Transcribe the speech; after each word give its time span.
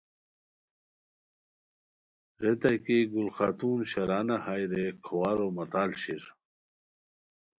ریتائے 2.41 2.77
کی 2.85 2.97
گُل 3.11 3.29
خاتون 3.35 3.79
شرانہ 3.91 4.37
ہائے 4.43 4.65
رے 4.71 4.85
کھوارو 5.03 5.47
متال 5.55 5.91
شیر 6.01 6.23